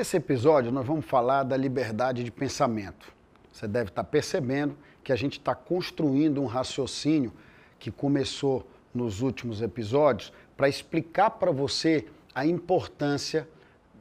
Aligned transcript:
Nesse 0.00 0.16
episódio, 0.16 0.72
nós 0.72 0.86
vamos 0.86 1.04
falar 1.04 1.42
da 1.42 1.58
liberdade 1.58 2.24
de 2.24 2.30
pensamento. 2.30 3.12
Você 3.52 3.68
deve 3.68 3.90
estar 3.90 4.02
percebendo 4.02 4.74
que 5.04 5.12
a 5.12 5.14
gente 5.14 5.38
está 5.38 5.54
construindo 5.54 6.40
um 6.40 6.46
raciocínio 6.46 7.30
que 7.78 7.90
começou 7.90 8.66
nos 8.94 9.20
últimos 9.20 9.60
episódios 9.60 10.32
para 10.56 10.70
explicar 10.70 11.28
para 11.32 11.52
você 11.52 12.06
a 12.34 12.46
importância 12.46 13.46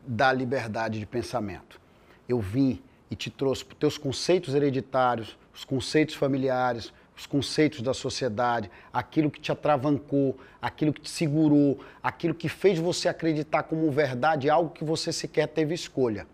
da 0.07 0.31
liberdade 0.31 0.99
de 0.99 1.05
pensamento. 1.05 1.81
Eu 2.29 2.39
vim 2.39 2.81
e 3.11 3.15
te 3.17 3.29
trouxe 3.29 3.65
os 3.65 3.73
teus 3.73 3.97
conceitos 3.97 4.55
hereditários, 4.55 5.37
os 5.53 5.65
conceitos 5.65 6.15
familiares, 6.15 6.93
os 7.19 7.25
conceitos 7.25 7.81
da 7.81 7.93
sociedade, 7.93 8.71
aquilo 8.93 9.29
que 9.29 9.41
te 9.41 9.51
atravancou, 9.51 10.39
aquilo 10.61 10.93
que 10.93 11.01
te 11.01 11.09
segurou, 11.09 11.77
aquilo 12.01 12.33
que 12.33 12.47
fez 12.47 12.79
você 12.79 13.09
acreditar 13.09 13.63
como 13.63 13.91
verdade 13.91 14.49
algo 14.49 14.69
que 14.69 14.85
você 14.85 15.11
sequer 15.11 15.47
teve 15.49 15.73
escolha. 15.73 16.25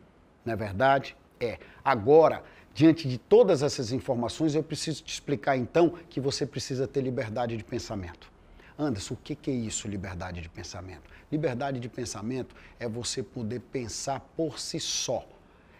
Não 0.45 0.53
é 0.53 0.55
verdade? 0.55 1.17
É. 1.39 1.57
Agora, 1.83 2.43
diante 2.71 3.07
de 3.07 3.17
todas 3.17 3.63
essas 3.63 3.91
informações, 3.91 4.53
eu 4.53 4.61
preciso 4.61 5.03
te 5.03 5.11
explicar 5.11 5.57
então 5.57 5.95
que 6.07 6.19
você 6.19 6.45
precisa 6.45 6.87
ter 6.87 7.01
liberdade 7.01 7.57
de 7.57 7.63
pensamento. 7.63 8.31
Anderson, 8.77 9.15
o 9.15 9.17
que 9.17 9.49
é 9.49 9.53
isso, 9.53 9.87
liberdade 9.87 10.39
de 10.39 10.49
pensamento? 10.49 11.09
Liberdade 11.31 11.79
de 11.79 11.89
pensamento 11.89 12.55
é 12.79 12.87
você 12.87 13.23
poder 13.23 13.59
pensar 13.59 14.19
por 14.37 14.59
si 14.59 14.79
só. 14.79 15.27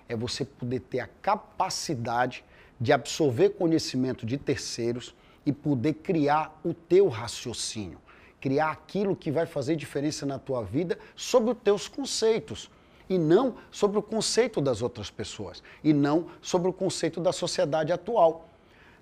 É 0.10 0.16
você 0.16 0.44
poder 0.44 0.80
ter 0.80 1.00
a 1.00 1.08
capacidade 1.22 2.44
de 2.80 2.92
absorver 2.92 3.50
conhecimento 3.50 4.26
de 4.26 4.38
terceiros 4.38 5.16
e 5.46 5.52
poder 5.52 5.94
criar 5.94 6.60
o 6.64 6.74
teu 6.74 7.08
raciocínio, 7.08 8.00
criar 8.42 8.72
aquilo 8.72 9.16
que 9.16 9.32
vai 9.32 9.46
fazer 9.46 9.76
diferença 9.76 10.26
na 10.26 10.40
tua 10.40 10.64
vida 10.64 10.98
sobre 11.16 11.52
os 11.52 11.58
teus 11.64 11.88
conceitos 11.88 12.70
e 13.10 13.18
não 13.18 13.56
sobre 13.72 14.00
o 14.00 14.02
conceito 14.02 14.60
das 14.60 14.82
outras 14.82 15.10
pessoas 15.10 15.62
e 15.84 15.94
não 15.94 16.28
sobre 16.42 16.70
o 16.70 16.74
conceito 16.74 17.22
da 17.22 17.32
sociedade 17.32 17.92
atual. 17.92 18.50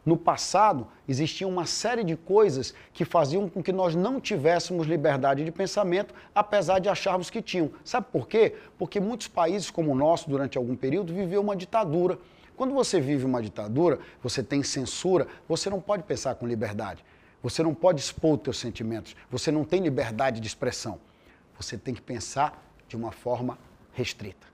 No 0.05 0.17
passado, 0.17 0.88
existia 1.07 1.47
uma 1.47 1.66
série 1.66 2.03
de 2.03 2.17
coisas 2.17 2.73
que 2.91 3.05
faziam 3.05 3.47
com 3.47 3.63
que 3.63 3.71
nós 3.71 3.95
não 3.95 4.19
tivéssemos 4.19 4.85
liberdade 4.85 5.45
de 5.45 5.51
pensamento, 5.51 6.13
apesar 6.35 6.79
de 6.79 6.89
acharmos 6.89 7.29
que 7.29 7.41
tinham. 7.41 7.71
Sabe 7.85 8.07
por 8.11 8.27
quê? 8.27 8.53
Porque 8.77 8.99
muitos 8.99 9.29
países 9.29 9.71
como 9.71 9.94
o 9.94 9.95
nosso, 9.95 10.29
durante 10.29 10.57
algum 10.57 10.75
período, 10.75 11.13
viveu 11.13 11.39
uma 11.39 11.55
ditadura. 11.55 12.19
Quando 12.55 12.73
você 12.73 12.99
vive 13.01 13.25
uma 13.25 13.41
ditadura, 13.41 13.99
você 14.21 14.43
tem 14.43 14.61
censura, 14.63 15.27
você 15.47 15.69
não 15.69 15.81
pode 15.81 16.03
pensar 16.03 16.35
com 16.35 16.47
liberdade. 16.47 17.03
Você 17.41 17.61
não 17.61 17.73
pode 17.73 17.99
expor 17.99 18.37
os 18.37 18.43
seus 18.43 18.59
sentimentos. 18.59 19.15
Você 19.29 19.51
não 19.51 19.65
tem 19.65 19.81
liberdade 19.81 20.39
de 20.39 20.47
expressão. 20.47 20.99
Você 21.57 21.77
tem 21.77 21.93
que 21.93 22.01
pensar 22.01 22.63
de 22.87 22.95
uma 22.95 23.11
forma 23.11 23.57
restrita. 23.91 24.47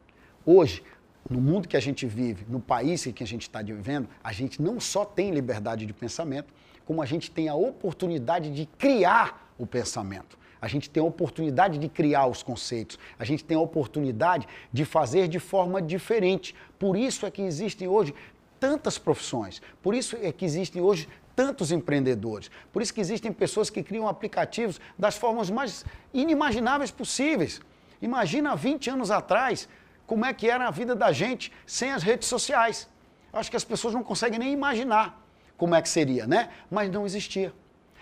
Hoje, 0.45 0.83
no 1.29 1.39
mundo 1.39 1.67
que 1.67 1.77
a 1.77 1.79
gente 1.79 2.05
vive, 2.07 2.45
no 2.49 2.59
país 2.59 3.05
que 3.13 3.23
a 3.23 3.27
gente 3.27 3.43
está 3.43 3.61
vivendo, 3.61 4.09
a 4.23 4.31
gente 4.31 4.61
não 4.61 4.79
só 4.79 5.05
tem 5.05 5.31
liberdade 5.31 5.85
de 5.85 5.93
pensamento, 5.93 6.53
como 6.85 7.01
a 7.01 7.05
gente 7.05 7.29
tem 7.29 7.47
a 7.47 7.53
oportunidade 7.53 8.49
de 8.49 8.65
criar 8.65 9.53
o 9.57 9.67
pensamento. 9.67 10.39
A 10.61 10.67
gente 10.67 10.89
tem 10.89 11.01
a 11.01 11.05
oportunidade 11.05 11.77
de 11.77 11.87
criar 11.87 12.27
os 12.27 12.43
conceitos, 12.43 12.99
a 13.17 13.23
gente 13.23 13.43
tem 13.43 13.55
a 13.55 13.59
oportunidade 13.61 14.47
de 14.71 14.83
fazer 14.85 15.27
de 15.27 15.39
forma 15.39 15.81
diferente. 15.81 16.53
Por 16.77 16.97
isso 16.97 17.25
é 17.25 17.31
que 17.31 17.41
existem 17.41 17.87
hoje 17.87 18.13
tantas 18.59 18.97
profissões, 18.97 19.61
por 19.81 19.95
isso 19.95 20.17
é 20.21 20.31
que 20.31 20.43
existem 20.43 20.81
hoje 20.81 21.07
tantos 21.35 21.71
empreendedores, 21.71 22.51
por 22.73 22.81
isso 22.81 22.93
que 22.93 22.99
existem 22.99 23.31
pessoas 23.31 23.69
que 23.69 23.81
criam 23.81 24.07
aplicativos 24.07 24.81
das 24.97 25.15
formas 25.15 25.49
mais 25.49 25.85
inimagináveis 26.13 26.91
possíveis. 26.91 27.61
Imagina 28.01 28.51
há 28.51 28.55
20 28.55 28.89
anos 28.89 29.09
atrás 29.09 29.69
como 30.05 30.25
é 30.25 30.33
que 30.33 30.49
era 30.49 30.67
a 30.67 30.71
vida 30.71 30.93
da 30.93 31.13
gente 31.13 31.53
sem 31.65 31.93
as 31.93 32.03
redes 32.03 32.27
sociais. 32.27 32.89
Acho 33.31 33.49
que 33.49 33.55
as 33.55 33.63
pessoas 33.63 33.93
não 33.93 34.03
conseguem 34.03 34.39
nem 34.39 34.51
imaginar 34.51 35.25
como 35.55 35.75
é 35.75 35.81
que 35.81 35.87
seria, 35.87 36.25
né? 36.25 36.49
Mas 36.69 36.89
não 36.89 37.05
existia. 37.05 37.53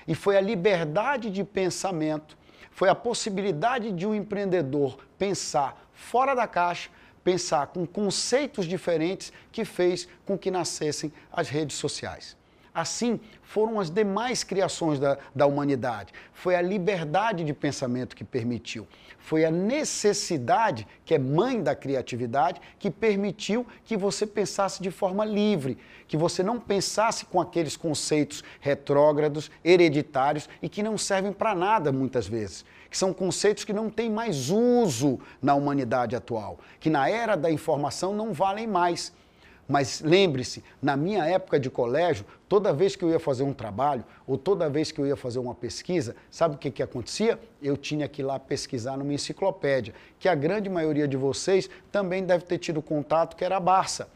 E 0.07 0.16
foi 0.16 0.38
a 0.38 0.41
liberdade 0.41 1.29
de 1.29 1.44
pensamento 1.44 2.38
foi 2.77 2.89
a 2.89 2.93
possibilidade 2.93 3.91
de 3.91 4.05
um 4.05 4.13
empreendedor 4.13 4.99
pensar 5.17 5.89
fora 5.95 6.35
da 6.35 6.45
caixa, 6.45 6.91
pensar 7.23 7.65
com 7.65 7.88
conceitos 7.88 8.67
diferentes 8.67 9.33
que 9.51 9.65
fez 9.65 10.07
com 10.27 10.38
que 10.38 10.51
nascessem 10.51 11.11
as 11.33 11.49
redes 11.49 11.75
sociais. 11.75 12.37
Assim 12.77 13.19
foram 13.41 13.79
as 13.79 13.89
demais 13.89 14.43
criações 14.43 14.99
da, 14.99 15.17
da 15.33 15.47
humanidade. 15.47 16.13
Foi 16.31 16.55
a 16.55 16.61
liberdade 16.61 17.43
de 17.43 17.51
pensamento 17.51 18.15
que 18.15 18.23
permitiu. 18.23 18.88
Foi 19.17 19.43
a 19.43 19.49
necessidade, 19.49 20.87
que 21.03 21.16
é 21.16 21.17
mãe 21.17 21.59
da 21.63 21.73
criatividade, 21.73 22.61
que 22.77 22.91
permitiu 22.91 23.66
que 23.83 23.97
você 23.97 24.27
pensasse 24.27 24.79
de 24.79 24.91
forma 24.91 25.25
livre, 25.25 25.75
que 26.07 26.16
você 26.16 26.43
não 26.43 26.59
pensasse 26.59 27.25
com 27.25 27.41
aqueles 27.41 27.75
conceitos 27.75 28.43
retrógrados, 28.59 29.49
hereditários 29.66 30.47
e 30.61 30.69
que 30.69 30.83
não 30.83 30.99
servem 30.99 31.33
para 31.33 31.55
nada 31.55 31.91
muitas 31.91 32.27
vezes. 32.27 32.63
Que 32.91 32.97
são 32.97 33.11
conceitos 33.11 33.63
que 33.63 33.73
não 33.73 33.89
têm 33.89 34.07
mais 34.07 34.51
uso 34.51 35.19
na 35.41 35.55
humanidade 35.55 36.16
atual, 36.16 36.59
que 36.79 36.91
na 36.91 37.09
era 37.09 37.35
da 37.35 37.49
informação 37.49 38.13
não 38.13 38.33
valem 38.33 38.67
mais. 38.67 39.11
Mas 39.67 40.01
lembre-se, 40.01 40.63
na 40.81 40.95
minha 40.95 41.25
época 41.25 41.59
de 41.59 41.69
colégio, 41.69 42.25
toda 42.47 42.72
vez 42.72 42.95
que 42.95 43.03
eu 43.03 43.09
ia 43.09 43.19
fazer 43.19 43.44
um 43.44 43.53
trabalho 43.53 44.05
ou 44.25 44.38
toda 44.38 44.69
vez 44.69 44.91
que 44.91 45.01
eu 45.01 45.05
ia 45.05 45.17
fazer 45.17 45.39
uma 45.39 45.53
pesquisa, 45.53 46.16
sabe 46.31 46.55
o 46.55 46.57
que, 46.57 46.72
que 46.72 46.81
acontecia? 46.81 47.38
Eu 47.61 47.75
tinha 47.75 48.07
que 48.07 48.22
ir 48.22 48.25
lá 48.25 48.39
pesquisar 48.39 48.95
numa 48.95 49.13
enciclopédia, 49.13 49.94
que 50.19 50.29
a 50.29 50.35
grande 50.35 50.69
maioria 50.69 51.07
de 51.07 51.17
vocês 51.17 51.69
também 51.91 52.23
deve 52.23 52.45
ter 52.45 52.59
tido 52.59 52.81
contato, 52.81 53.35
que 53.35 53.44
era 53.44 53.57
a 53.57 53.59
Barça, 53.59 54.07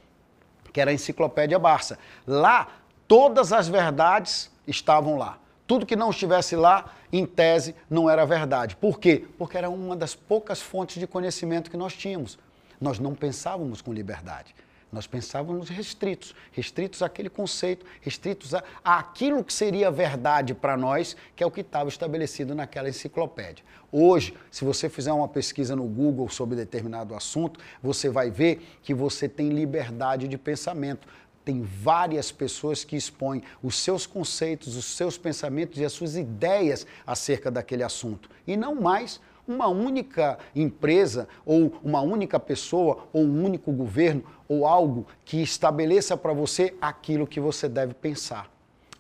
que 0.72 0.80
era 0.80 0.92
a 0.92 0.94
enciclopédia 0.94 1.60
Barça. 1.60 2.00
Lá, 2.26 2.70
todas 3.06 3.52
as 3.52 3.68
verdades 3.68 4.50
estavam 4.66 5.18
lá. 5.18 5.38
Tudo 5.68 5.86
que 5.86 5.98
não 5.98 6.12
estivesse 6.12 6.56
lá, 6.56 6.94
em 7.12 7.26
tese, 7.26 7.76
não 7.90 8.10
era 8.10 8.26
verdade. 8.26 8.78
Por 8.78 9.00
quê? 9.00 9.26
Porque 9.38 9.58
era 9.58 9.70
uma 9.70 9.98
das 9.98 10.16
poucas 10.16 10.62
fontes 10.62 10.98
de 10.98 11.08
conhecimento 11.08 11.70
que 11.70 11.76
nós 11.76 11.94
tínhamos. 11.94 12.40
Nós 12.80 13.00
não 13.00 13.14
pensávamos 13.14 13.82
com 13.82 13.94
liberdade. 13.94 14.56
Nós 14.92 15.08
pensávamos 15.08 15.70
restritos, 15.70 16.36
restritos 16.52 17.02
àquele 17.02 17.30
conceito, 17.30 17.86
restritos 18.02 18.52
àquilo 18.84 19.42
que 19.44 19.54
seria 19.54 19.90
verdade 19.90 20.54
para 20.54 20.76
nós, 20.76 21.16
que 21.34 21.42
é 21.42 21.48
o 21.48 21.52
que 21.52 21.62
estava 21.62 21.88
estabelecido 21.88 22.54
naquela 22.54 22.90
enciclopédia. 22.90 23.64
Hoje, 23.90 24.34
se 24.50 24.66
você 24.66 24.90
fizer 24.90 25.14
uma 25.14 25.30
pesquisa 25.30 25.76
no 25.76 25.86
Google 25.86 26.28
sobre 26.28 26.58
determinado 26.58 27.16
assunto, 27.16 27.60
você 27.82 28.10
vai 28.10 28.30
ver 28.30 28.68
que 28.84 28.94
você 28.94 29.30
tem 29.30 29.50
liberdade 29.50 30.28
de 30.28 30.38
pensamento. 30.38 31.08
Tem 31.46 31.62
várias 31.62 32.32
pessoas 32.32 32.84
que 32.84 32.96
expõem 32.96 33.42
os 33.64 33.76
seus 33.76 34.06
conceitos, 34.06 34.76
os 34.76 34.86
seus 34.86 35.18
pensamentos 35.18 35.80
e 35.80 35.86
as 35.86 35.94
suas 35.94 36.16
ideias 36.18 36.86
acerca 37.08 37.50
daquele 37.50 37.82
assunto. 37.82 38.30
E 38.46 38.58
não 38.58 38.76
mais 38.76 39.20
uma 39.48 39.68
única 39.68 40.38
empresa 40.56 41.28
ou 41.46 41.74
uma 41.84 42.02
única 42.02 42.40
pessoa 42.40 43.08
ou 43.12 43.24
um 43.24 43.44
único 43.44 43.72
governo 43.72 44.24
ou 44.48 44.66
algo 44.66 45.08
que 45.26 45.42
estabeleça 45.42 46.16
para 46.16 46.34
você 46.34 46.76
aquilo 46.82 47.28
que 47.28 47.40
você 47.40 47.68
deve 47.68 47.94
pensar. 47.94 48.52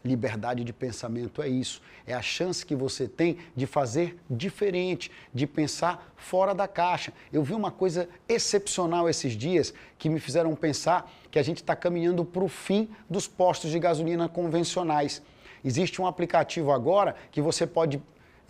Liberdade 0.03 0.63
de 0.63 0.73
pensamento 0.73 1.43
é 1.43 1.47
isso. 1.47 1.79
É 2.07 2.13
a 2.13 2.23
chance 2.23 2.65
que 2.65 2.75
você 2.75 3.07
tem 3.07 3.37
de 3.55 3.67
fazer 3.67 4.17
diferente, 4.27 5.11
de 5.31 5.45
pensar 5.45 6.11
fora 6.15 6.55
da 6.55 6.67
caixa. 6.67 7.13
Eu 7.31 7.43
vi 7.43 7.53
uma 7.53 7.69
coisa 7.69 8.09
excepcional 8.27 9.07
esses 9.07 9.33
dias 9.33 9.71
que 9.99 10.09
me 10.09 10.19
fizeram 10.19 10.55
pensar 10.55 11.11
que 11.29 11.37
a 11.37 11.43
gente 11.43 11.57
está 11.57 11.75
caminhando 11.75 12.25
para 12.25 12.43
o 12.43 12.47
fim 12.47 12.89
dos 13.07 13.27
postos 13.27 13.69
de 13.69 13.77
gasolina 13.77 14.27
convencionais. 14.27 15.21
Existe 15.63 16.01
um 16.01 16.07
aplicativo 16.07 16.71
agora 16.71 17.15
que 17.31 17.39
você 17.39 17.67
pode 17.67 18.01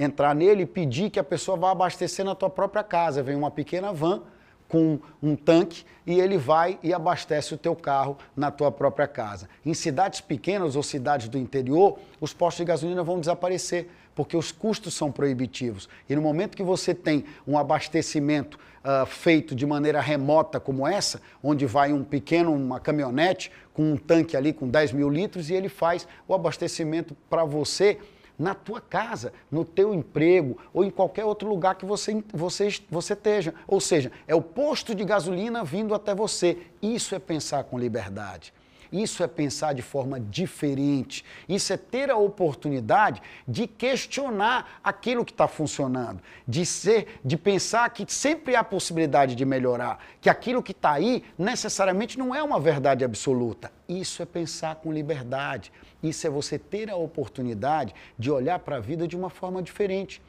entrar 0.03 0.33
nele 0.33 0.63
e 0.63 0.65
pedir 0.65 1.09
que 1.09 1.19
a 1.19 1.23
pessoa 1.23 1.55
vá 1.55 1.71
abastecer 1.71 2.25
na 2.25 2.33
tua 2.33 2.49
própria 2.49 2.83
casa. 2.83 3.21
Vem 3.21 3.35
uma 3.35 3.51
pequena 3.51 3.93
van 3.93 4.23
com 4.67 4.99
um 5.21 5.35
tanque 5.35 5.83
e 6.07 6.19
ele 6.19 6.37
vai 6.37 6.79
e 6.81 6.93
abastece 6.93 7.53
o 7.53 7.57
teu 7.57 7.75
carro 7.75 8.17
na 8.35 8.49
tua 8.49 8.71
própria 8.71 9.07
casa. 9.07 9.49
Em 9.65 9.73
cidades 9.73 10.21
pequenas 10.21 10.75
ou 10.75 10.81
cidades 10.81 11.27
do 11.27 11.37
interior, 11.37 11.99
os 12.19 12.33
postos 12.33 12.59
de 12.59 12.65
gasolina 12.65 13.03
vão 13.03 13.19
desaparecer, 13.19 13.89
porque 14.15 14.35
os 14.35 14.51
custos 14.51 14.93
são 14.93 15.11
proibitivos. 15.11 15.89
E 16.09 16.15
no 16.15 16.21
momento 16.21 16.55
que 16.55 16.63
você 16.63 16.95
tem 16.95 17.25
um 17.45 17.57
abastecimento 17.57 18.57
uh, 18.83 19.05
feito 19.05 19.53
de 19.53 19.65
maneira 19.65 19.99
remota 19.99 20.59
como 20.59 20.87
essa, 20.87 21.21
onde 21.43 21.65
vai 21.65 21.91
um 21.91 22.03
pequeno, 22.03 22.53
uma 22.53 22.79
caminhonete 22.79 23.51
com 23.73 23.91
um 23.91 23.97
tanque 23.97 24.35
ali 24.35 24.53
com 24.53 24.67
10 24.67 24.93
mil 24.93 25.09
litros 25.09 25.49
e 25.49 25.53
ele 25.53 25.69
faz 25.69 26.07
o 26.27 26.33
abastecimento 26.33 27.15
para 27.29 27.43
você 27.43 27.99
na 28.41 28.55
tua 28.55 28.81
casa, 28.81 29.31
no 29.49 29.63
teu 29.63 29.93
emprego 29.93 30.57
ou 30.73 30.83
em 30.83 30.89
qualquer 30.89 31.23
outro 31.23 31.47
lugar 31.47 31.75
que 31.75 31.85
você, 31.85 32.23
você, 32.33 32.69
você 32.89 33.13
esteja. 33.13 33.53
Ou 33.67 33.79
seja, 33.79 34.11
é 34.27 34.33
o 34.33 34.41
posto 34.41 34.95
de 34.95 35.05
gasolina 35.05 35.63
vindo 35.63 35.93
até 35.93 36.15
você. 36.15 36.57
Isso 36.81 37.13
é 37.13 37.19
pensar 37.19 37.63
com 37.65 37.77
liberdade. 37.77 38.53
Isso 38.91 39.23
é 39.23 39.27
pensar 39.27 39.73
de 39.73 39.81
forma 39.81 40.19
diferente. 40.19 41.23
Isso 41.47 41.71
é 41.71 41.77
ter 41.77 42.09
a 42.09 42.17
oportunidade 42.17 43.21
de 43.47 43.67
questionar 43.67 44.79
aquilo 44.83 45.23
que 45.23 45.31
está 45.31 45.47
funcionando, 45.47 46.21
de 46.47 46.65
ser, 46.65 47.19
de 47.23 47.37
pensar 47.37 47.89
que 47.89 48.11
sempre 48.11 48.55
há 48.55 48.63
possibilidade 48.63 49.35
de 49.35 49.45
melhorar, 49.45 50.03
que 50.19 50.29
aquilo 50.29 50.61
que 50.61 50.71
está 50.73 50.91
aí 50.91 51.23
necessariamente 51.37 52.19
não 52.19 52.35
é 52.35 52.43
uma 52.43 52.59
verdade 52.59 53.05
absoluta. 53.05 53.71
Isso 53.87 54.21
é 54.21 54.25
pensar 54.25 54.75
com 54.75 54.91
liberdade. 54.91 55.71
Isso 56.03 56.27
é 56.27 56.29
você 56.29 56.59
ter 56.59 56.89
a 56.89 56.95
oportunidade 56.95 57.93
de 58.17 58.29
olhar 58.29 58.59
para 58.59 58.77
a 58.77 58.79
vida 58.79 59.07
de 59.07 59.15
uma 59.15 59.29
forma 59.29 59.61
diferente 59.61 60.21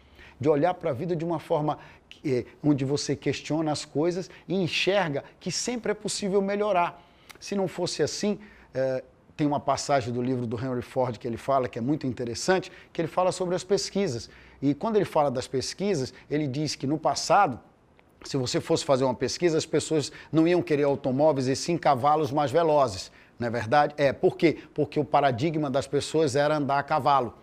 de 0.42 0.48
olhar 0.48 0.74
para 0.74 0.90
a 0.90 0.92
vida 0.92 1.14
de 1.14 1.24
uma 1.24 1.38
forma 1.38 1.78
eh, 2.24 2.44
onde 2.62 2.84
você 2.84 3.14
questiona 3.14 3.70
as 3.70 3.84
coisas 3.84 4.28
e 4.48 4.54
enxerga 4.54 5.24
que 5.38 5.52
sempre 5.52 5.92
é 5.92 5.94
possível 5.94 6.42
melhorar. 6.42 7.00
Se 7.42 7.56
não 7.56 7.66
fosse 7.66 8.04
assim, 8.04 8.38
eh, 8.72 9.02
tem 9.36 9.48
uma 9.48 9.58
passagem 9.58 10.14
do 10.14 10.22
livro 10.22 10.46
do 10.46 10.56
Henry 10.56 10.80
Ford 10.80 11.18
que 11.18 11.26
ele 11.26 11.36
fala, 11.36 11.68
que 11.68 11.76
é 11.76 11.82
muito 11.82 12.06
interessante, 12.06 12.70
que 12.92 13.00
ele 13.00 13.08
fala 13.08 13.32
sobre 13.32 13.56
as 13.56 13.64
pesquisas. 13.64 14.30
E 14.60 14.74
quando 14.74 14.94
ele 14.94 15.04
fala 15.04 15.28
das 15.28 15.48
pesquisas, 15.48 16.14
ele 16.30 16.46
diz 16.46 16.76
que 16.76 16.86
no 16.86 16.96
passado, 16.96 17.58
se 18.24 18.36
você 18.36 18.60
fosse 18.60 18.84
fazer 18.84 19.02
uma 19.02 19.14
pesquisa, 19.14 19.58
as 19.58 19.66
pessoas 19.66 20.12
não 20.30 20.46
iam 20.46 20.62
querer 20.62 20.84
automóveis 20.84 21.48
e 21.48 21.56
sim 21.56 21.76
cavalos 21.76 22.30
mais 22.30 22.52
velozes. 22.52 23.10
Não 23.40 23.48
é 23.48 23.50
verdade? 23.50 23.92
É, 23.96 24.12
por 24.12 24.36
quê? 24.36 24.58
Porque 24.72 25.00
o 25.00 25.04
paradigma 25.04 25.68
das 25.68 25.88
pessoas 25.88 26.36
era 26.36 26.58
andar 26.58 26.78
a 26.78 26.82
cavalo 26.84 27.34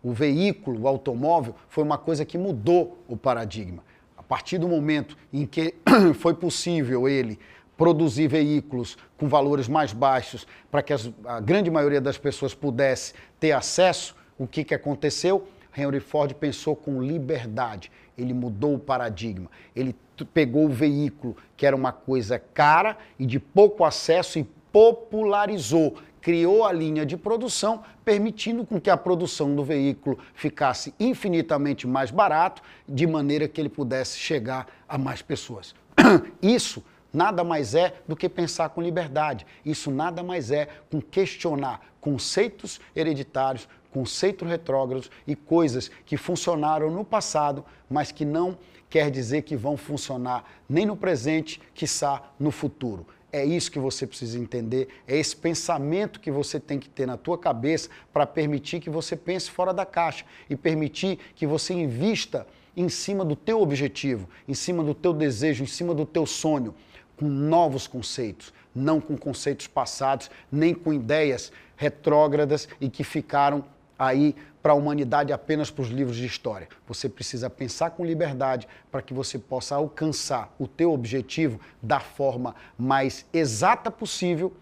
o 0.00 0.12
veículo, 0.12 0.82
o 0.82 0.86
automóvel, 0.86 1.56
foi 1.66 1.82
uma 1.82 1.98
coisa 1.98 2.24
que 2.24 2.38
mudou 2.38 3.02
o 3.08 3.16
paradigma. 3.16 3.82
A 4.16 4.22
partir 4.22 4.58
do 4.58 4.68
momento 4.68 5.16
em 5.32 5.46
que 5.46 5.74
foi 6.20 6.34
possível 6.34 7.08
ele 7.08 7.38
produzir 7.76 8.28
veículos 8.28 8.96
com 9.16 9.28
valores 9.28 9.68
mais 9.68 9.92
baixos 9.92 10.46
para 10.70 10.82
que 10.82 10.92
as, 10.92 11.10
a 11.24 11.40
grande 11.40 11.70
maioria 11.70 12.00
das 12.00 12.18
pessoas 12.18 12.54
pudesse 12.54 13.14
ter 13.38 13.52
acesso, 13.52 14.14
o 14.38 14.46
que, 14.46 14.64
que 14.64 14.74
aconteceu? 14.74 15.46
Henry 15.76 16.00
Ford 16.00 16.32
pensou 16.34 16.76
com 16.76 17.02
liberdade, 17.02 17.90
ele 18.16 18.32
mudou 18.32 18.74
o 18.74 18.78
paradigma, 18.78 19.50
ele 19.74 19.94
pegou 20.32 20.66
o 20.66 20.68
veículo, 20.68 21.36
que 21.56 21.66
era 21.66 21.74
uma 21.74 21.90
coisa 21.90 22.38
cara 22.38 22.96
e 23.18 23.26
de 23.26 23.40
pouco 23.40 23.84
acesso, 23.84 24.38
e 24.38 24.44
popularizou, 24.72 25.96
criou 26.20 26.64
a 26.64 26.72
linha 26.72 27.04
de 27.04 27.16
produção, 27.16 27.82
permitindo 28.04 28.64
com 28.64 28.80
que 28.80 28.90
a 28.90 28.96
produção 28.96 29.54
do 29.54 29.64
veículo 29.64 30.18
ficasse 30.34 30.94
infinitamente 30.98 31.86
mais 31.86 32.10
barato, 32.10 32.62
de 32.88 33.06
maneira 33.06 33.48
que 33.48 33.60
ele 33.60 33.68
pudesse 33.68 34.18
chegar 34.18 34.66
a 34.88 34.96
mais 34.96 35.22
pessoas. 35.22 35.74
Isso 36.40 36.84
nada 37.14 37.44
mais 37.44 37.74
é 37.74 37.94
do 38.06 38.16
que 38.16 38.28
pensar 38.28 38.68
com 38.70 38.82
liberdade. 38.82 39.46
Isso 39.64 39.90
nada 39.90 40.22
mais 40.22 40.50
é 40.50 40.68
com 40.90 41.00
questionar 41.00 41.80
conceitos 42.00 42.80
hereditários, 42.94 43.66
conceitos 43.90 44.46
retrógrados 44.46 45.10
e 45.26 45.34
coisas 45.36 45.90
que 46.04 46.16
funcionaram 46.16 46.90
no 46.90 47.04
passado, 47.04 47.64
mas 47.88 48.10
que 48.10 48.24
não 48.24 48.58
quer 48.90 49.10
dizer 49.10 49.42
que 49.42 49.56
vão 49.56 49.76
funcionar 49.76 50.44
nem 50.68 50.84
no 50.84 50.96
presente, 50.96 51.60
quiçá 51.72 52.22
no 52.38 52.50
futuro. 52.50 53.06
É 53.32 53.44
isso 53.44 53.70
que 53.70 53.78
você 53.78 54.06
precisa 54.06 54.38
entender, 54.38 54.88
é 55.08 55.16
esse 55.16 55.34
pensamento 55.34 56.20
que 56.20 56.30
você 56.30 56.60
tem 56.60 56.78
que 56.78 56.88
ter 56.88 57.06
na 57.06 57.16
tua 57.16 57.36
cabeça 57.36 57.88
para 58.12 58.26
permitir 58.26 58.78
que 58.78 58.88
você 58.88 59.16
pense 59.16 59.50
fora 59.50 59.72
da 59.72 59.84
caixa 59.84 60.24
e 60.48 60.54
permitir 60.54 61.18
que 61.34 61.46
você 61.46 61.74
invista 61.74 62.46
em 62.76 62.88
cima 62.88 63.24
do 63.24 63.34
teu 63.34 63.60
objetivo, 63.60 64.28
em 64.46 64.54
cima 64.54 64.84
do 64.84 64.94
teu 64.94 65.12
desejo, 65.12 65.64
em 65.64 65.66
cima 65.66 65.94
do 65.94 66.06
teu 66.06 66.26
sonho, 66.26 66.74
com 67.16 67.26
novos 67.26 67.86
conceitos, 67.86 68.52
não 68.74 69.00
com 69.00 69.16
conceitos 69.16 69.66
passados, 69.66 70.30
nem 70.50 70.74
com 70.74 70.92
ideias 70.92 71.52
retrógradas 71.76 72.68
e 72.80 72.88
que 72.88 73.04
ficaram 73.04 73.64
aí 73.98 74.34
para 74.62 74.72
a 74.72 74.76
humanidade 74.76 75.32
apenas 75.32 75.70
para 75.70 75.82
os 75.82 75.88
livros 75.88 76.16
de 76.16 76.24
história. 76.24 76.68
Você 76.88 77.08
precisa 77.08 77.50
pensar 77.50 77.90
com 77.90 78.04
liberdade 78.04 78.66
para 78.90 79.02
que 79.02 79.12
você 79.12 79.38
possa 79.38 79.74
alcançar 79.74 80.54
o 80.58 80.66
teu 80.66 80.92
objetivo 80.92 81.60
da 81.82 82.00
forma 82.00 82.54
mais 82.78 83.26
exata 83.32 83.90
possível 83.90 84.52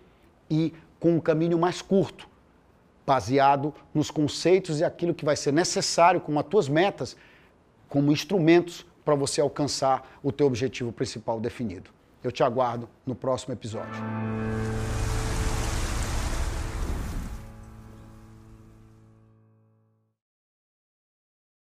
e 0.51 0.75
com 0.99 1.15
um 1.17 1.21
caminho 1.21 1.59
mais 1.59 1.81
curto, 1.81 2.29
baseado 3.07 3.75
nos 3.95 4.11
conceitos 4.11 4.81
e 4.81 4.85
aquilo 4.85 5.15
que 5.15 5.25
vai 5.25 5.37
ser 5.37 5.53
necessário 5.53 6.21
como 6.21 6.39
as 6.39 6.47
tuas 6.47 6.69
metas, 6.69 7.17
como 7.89 8.13
instrumentos 8.13 8.85
para 9.05 9.15
você 9.15 9.41
alcançar 9.41 10.19
o 10.23 10.31
teu 10.31 10.47
objetivo 10.47 10.93
principal 10.93 11.41
definido. 11.41 11.91
Eu 12.23 12.31
te 12.31 12.43
aguardo 12.43 12.89
no 13.05 13.15
próximo 13.15 13.53
episódio. 13.53 14.01